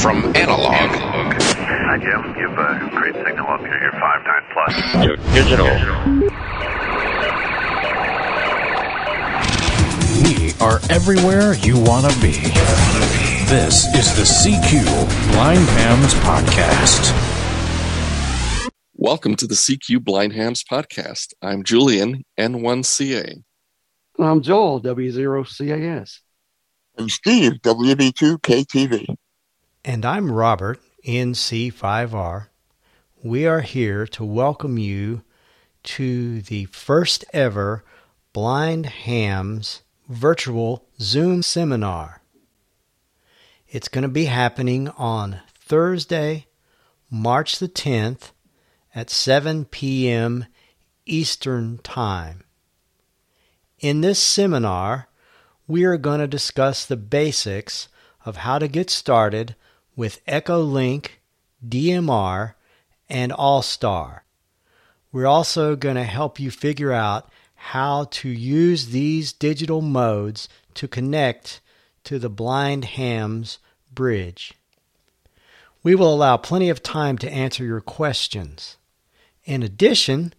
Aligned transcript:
From 0.00 0.24
analog 0.36 0.72
Hi, 0.72 1.98
Jim. 1.98 2.34
You've 2.38 2.58
uh, 2.58 2.88
great 2.90 3.14
signal 3.14 3.46
up 3.48 3.60
here. 3.60 3.78
You're 3.82 3.92
five 3.92 4.24
nine 4.24 4.42
plus. 4.52 4.74
to 4.92 5.16
digital. 5.34 5.66
We 10.22 10.52
are 10.60 10.80
everywhere 10.90 11.54
you 11.54 11.78
want 11.78 12.10
to 12.10 12.20
be. 12.20 12.32
This 13.50 13.84
is 13.94 14.16
the 14.16 14.24
CQ 14.24 15.32
Blind 15.32 15.68
Hams 15.68 16.14
Podcast. 16.14 17.12
Welcome 18.94 19.36
to 19.36 19.46
the 19.46 19.54
CQ 19.54 20.02
Blind 20.04 20.32
Hams 20.32 20.64
podcast. 20.64 21.34
I'm 21.42 21.62
Julian, 21.64 22.24
N1CA. 22.38 23.42
I'm 24.18 24.40
Joel, 24.40 24.80
W0CAS. 24.80 26.18
and 26.96 27.10
Steve, 27.10 27.52
WB2KTV. 27.62 29.16
And 29.84 30.04
I'm 30.04 30.30
Robert, 30.30 30.80
NC5R. 31.04 32.46
We 33.24 33.46
are 33.46 33.62
here 33.62 34.06
to 34.06 34.24
welcome 34.24 34.78
you 34.78 35.22
to 35.82 36.40
the 36.42 36.66
first 36.66 37.24
ever 37.32 37.82
Blind 38.32 38.86
Hams 38.86 39.82
virtual 40.08 40.86
Zoom 41.00 41.42
seminar. 41.42 42.22
It's 43.66 43.88
going 43.88 44.02
to 44.02 44.08
be 44.08 44.26
happening 44.26 44.88
on 44.90 45.40
Thursday, 45.52 46.46
March 47.10 47.58
the 47.58 47.68
10th 47.68 48.30
at 48.94 49.10
7 49.10 49.64
p.m. 49.64 50.46
Eastern 51.06 51.78
Time. 51.78 52.44
In 53.80 54.00
this 54.00 54.20
seminar, 54.20 55.08
we 55.66 55.82
are 55.82 55.96
going 55.96 56.20
to 56.20 56.28
discuss 56.28 56.86
the 56.86 56.96
basics 56.96 57.88
of 58.24 58.36
how 58.36 58.60
to 58.60 58.68
get 58.68 58.88
started 58.88 59.56
with 59.96 60.24
EchoLink, 60.26 61.08
DMR, 61.66 62.54
and 63.08 63.32
All-Star. 63.32 64.24
We're 65.12 65.26
also 65.26 65.76
going 65.76 65.96
to 65.96 66.04
help 66.04 66.40
you 66.40 66.50
figure 66.50 66.92
out 66.92 67.30
how 67.54 68.04
to 68.10 68.28
use 68.28 68.86
these 68.86 69.32
digital 69.32 69.82
modes 69.82 70.48
to 70.74 70.88
connect 70.88 71.60
to 72.04 72.18
the 72.18 72.30
Blind 72.30 72.84
Hams 72.84 73.58
bridge. 73.92 74.54
We 75.82 75.94
will 75.94 76.12
allow 76.12 76.36
plenty 76.36 76.70
of 76.70 76.82
time 76.82 77.18
to 77.18 77.30
answer 77.30 77.64
your 77.64 77.80
questions. 77.80 78.76
In 79.44 79.62
addition, 79.62 80.32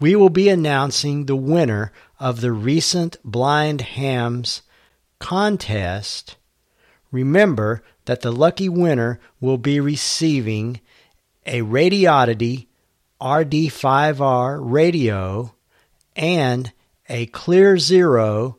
we 0.00 0.14
will 0.14 0.30
be 0.30 0.48
announcing 0.48 1.26
the 1.26 1.36
winner 1.36 1.92
of 2.18 2.40
the 2.40 2.52
recent 2.52 3.16
Blind 3.24 3.80
Hams 3.82 4.62
contest. 5.18 6.36
Remember 7.10 7.82
that 8.08 8.22
the 8.22 8.32
lucky 8.32 8.68
winner 8.70 9.20
will 9.38 9.58
be 9.58 9.78
receiving 9.78 10.80
a 11.44 11.60
Radioddity 11.60 12.66
RD5R 13.20 14.58
radio 14.62 15.54
and 16.16 16.72
a 17.10 17.26
Clear 17.26 17.76
Zero 17.76 18.56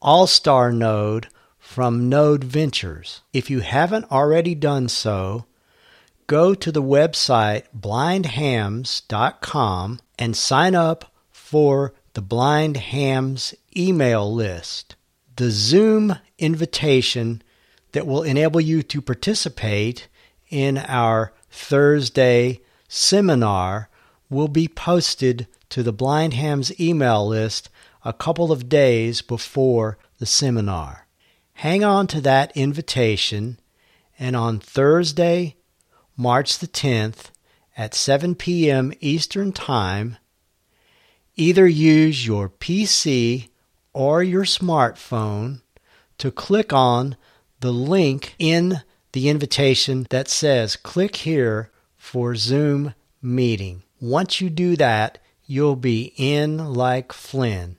All 0.00 0.28
Star 0.28 0.70
node 0.70 1.26
from 1.58 2.08
Node 2.08 2.44
Ventures. 2.44 3.22
If 3.32 3.50
you 3.50 3.58
haven't 3.58 4.12
already 4.12 4.54
done 4.54 4.88
so, 4.88 5.46
go 6.28 6.54
to 6.54 6.70
the 6.70 6.80
website 6.80 7.64
blindhams.com 7.76 10.00
and 10.16 10.36
sign 10.36 10.76
up 10.76 11.12
for 11.32 11.92
the 12.12 12.22
Blind 12.22 12.76
Hams 12.76 13.52
email 13.76 14.32
list. 14.32 14.94
The 15.34 15.50
Zoom 15.50 16.18
invitation 16.38 17.42
that 17.96 18.06
will 18.06 18.24
enable 18.24 18.60
you 18.60 18.82
to 18.82 19.00
participate 19.00 20.06
in 20.50 20.76
our 20.76 21.32
Thursday 21.50 22.60
seminar 22.88 23.88
will 24.28 24.48
be 24.48 24.68
posted 24.68 25.46
to 25.70 25.82
the 25.82 25.94
Blind 25.94 26.34
Hams 26.34 26.78
email 26.78 27.26
list 27.26 27.70
a 28.04 28.12
couple 28.12 28.52
of 28.52 28.68
days 28.68 29.22
before 29.22 29.96
the 30.18 30.26
seminar. 30.26 31.06
Hang 31.54 31.82
on 31.82 32.06
to 32.08 32.20
that 32.20 32.54
invitation, 32.54 33.58
and 34.18 34.36
on 34.36 34.60
Thursday, 34.60 35.56
March 36.18 36.58
the 36.58 36.68
10th 36.68 37.30
at 37.78 37.94
7 37.94 38.34
p.m. 38.34 38.92
Eastern 39.00 39.52
Time, 39.52 40.18
either 41.34 41.66
use 41.66 42.26
your 42.26 42.50
PC 42.50 43.48
or 43.94 44.22
your 44.22 44.44
smartphone 44.44 45.62
to 46.18 46.30
click 46.30 46.74
on 46.74 47.16
the 47.60 47.72
link 47.72 48.34
in 48.38 48.82
the 49.12 49.28
invitation 49.28 50.06
that 50.10 50.28
says 50.28 50.76
click 50.76 51.16
here 51.16 51.70
for 51.96 52.34
Zoom 52.34 52.94
meeting. 53.22 53.82
Once 54.00 54.40
you 54.40 54.50
do 54.50 54.76
that, 54.76 55.18
you'll 55.46 55.76
be 55.76 56.12
in 56.16 56.58
like 56.58 57.12
Flynn. 57.12 57.78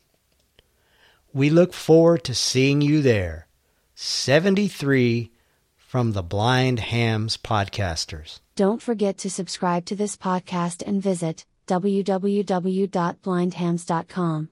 We 1.33 1.49
look 1.49 1.73
forward 1.73 2.23
to 2.25 2.33
seeing 2.33 2.81
you 2.81 3.01
there. 3.01 3.47
73 3.95 5.31
from 5.75 6.13
the 6.13 6.23
Blind 6.23 6.79
Hams 6.79 7.35
Podcasters. 7.37 8.39
Don't 8.55 8.81
forget 8.81 9.17
to 9.19 9.29
subscribe 9.29 9.85
to 9.85 9.95
this 9.95 10.17
podcast 10.17 10.83
and 10.85 11.01
visit 11.01 11.45
www.blindhams.com. 11.67 14.45